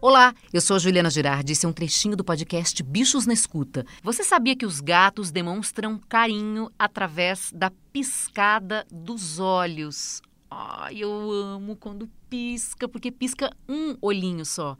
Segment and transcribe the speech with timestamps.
[0.00, 3.84] Olá, eu sou a Juliana Girardi, esse é um trechinho do podcast Bichos na Escuta.
[4.02, 10.22] Você sabia que os gatos demonstram carinho através da piscada dos olhos?
[10.50, 14.76] Ai, eu amo quando pisca, porque pisca um olhinho só.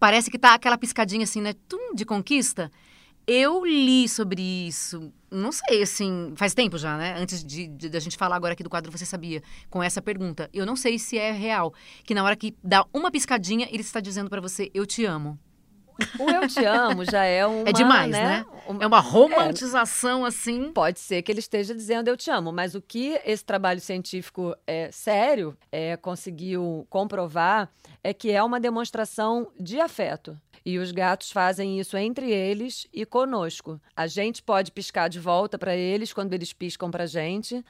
[0.00, 1.54] Parece que tá aquela piscadinha assim, né?
[1.68, 2.70] Tum, de conquista.
[3.26, 7.14] Eu li sobre isso, não sei, assim, faz tempo já, né?
[7.18, 10.00] Antes de, de, de, a gente falar agora aqui do quadro Você Sabia, com essa
[10.00, 10.48] pergunta.
[10.52, 11.72] Eu não sei se é real,
[12.04, 15.38] que na hora que dá uma piscadinha, ele está dizendo para você, eu te amo.
[16.18, 17.66] O eu te amo já é uma.
[17.68, 18.44] É demais, né?
[18.68, 18.78] né?
[18.80, 20.70] É uma romantização, é, assim.
[20.72, 24.54] Pode ser que ele esteja dizendo eu te amo, mas o que esse trabalho científico
[24.66, 27.70] é sério é, conseguiu comprovar
[28.04, 30.38] é que é uma demonstração de afeto.
[30.66, 33.80] E os gatos fazem isso entre eles e conosco.
[33.94, 37.64] A gente pode piscar de volta para eles quando eles piscam para a gente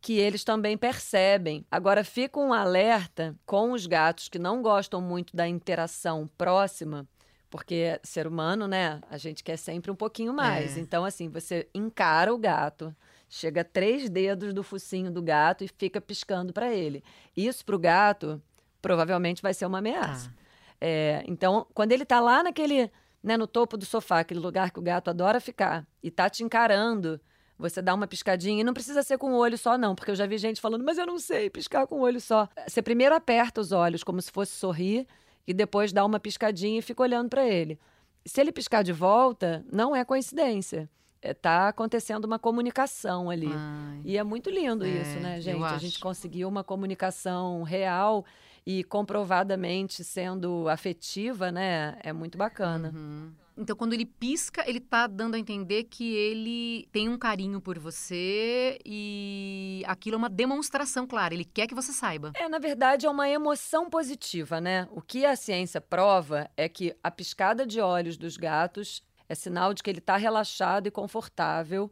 [0.00, 1.64] que eles também percebem.
[1.70, 7.06] Agora, fica um alerta com os gatos que não gostam muito da interação próxima,
[7.48, 9.00] porque ser humano, né?
[9.08, 10.76] A gente quer sempre um pouquinho mais.
[10.76, 10.80] É.
[10.80, 12.92] Então, assim, você encara o gato,
[13.28, 17.04] chega três dedos do focinho do gato e fica piscando para ele.
[17.36, 18.42] Isso para o gato
[18.80, 20.28] provavelmente vai ser uma ameaça.
[20.36, 20.41] Ah.
[20.84, 22.90] É, então, quando ele está lá naquele,
[23.22, 26.42] né, no topo do sofá, aquele lugar que o gato adora ficar, e tá te
[26.42, 27.20] encarando,
[27.56, 30.16] você dá uma piscadinha, e não precisa ser com o olho só, não, porque eu
[30.16, 32.48] já vi gente falando, mas eu não sei piscar com o olho só.
[32.66, 35.06] Você primeiro aperta os olhos como se fosse sorrir,
[35.46, 37.78] e depois dá uma piscadinha e fica olhando para ele.
[38.26, 40.90] Se ele piscar de volta, não é coincidência.
[41.22, 43.50] Está é, acontecendo uma comunicação ali.
[43.54, 45.62] Ai, e é muito lindo é, isso, né, gente?
[45.62, 48.24] A gente conseguiu uma comunicação real
[48.66, 51.96] e comprovadamente sendo afetiva, né?
[52.02, 52.92] É muito bacana.
[52.94, 53.32] Uhum.
[53.56, 57.78] Então, quando ele pisca, ele tá dando a entender que ele tem um carinho por
[57.78, 61.34] você e aquilo é uma demonstração, claro.
[61.34, 62.32] Ele quer que você saiba.
[62.34, 64.88] É, na verdade, é uma emoção positiva, né?
[64.90, 69.74] O que a ciência prova é que a piscada de olhos dos gatos é sinal
[69.74, 71.90] de que ele está relaxado e confortável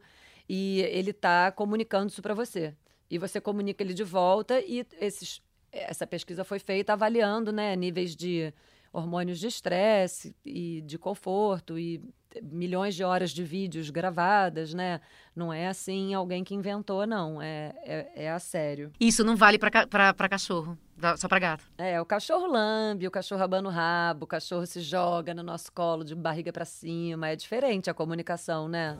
[0.49, 2.75] e ele está comunicando isso para você.
[3.09, 8.15] E você comunica ele de volta e esses essa pesquisa foi feita avaliando né, níveis
[8.15, 8.53] de
[8.93, 12.01] hormônios de estresse e de conforto e
[12.41, 15.01] milhões de horas de vídeos gravadas, né?
[15.35, 17.41] Não é assim alguém que inventou, não.
[17.41, 18.91] É, é, é a sério.
[18.99, 20.77] Isso não vale para cachorro,
[21.17, 21.63] só para gato.
[21.77, 25.71] É, o cachorro lambe, o cachorro abana o rabo, o cachorro se joga no nosso
[25.71, 27.29] colo de barriga para cima.
[27.29, 28.97] É diferente a comunicação, né?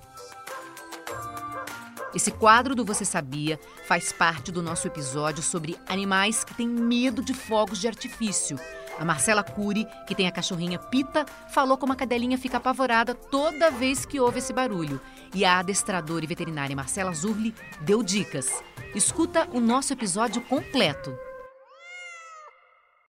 [2.14, 3.58] Esse quadro do Você Sabia
[3.88, 8.60] faz parte do nosso episódio sobre animais que têm medo de fogos de artifício.
[9.00, 13.72] A Marcela Cury, que tem a cachorrinha Pita, falou como a cadelinha fica apavorada toda
[13.72, 15.00] vez que ouve esse barulho.
[15.34, 18.62] E a adestradora e veterinária Marcela Zurli deu dicas.
[18.94, 21.18] Escuta o nosso episódio completo.